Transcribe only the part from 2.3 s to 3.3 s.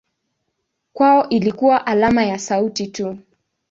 sauti tu.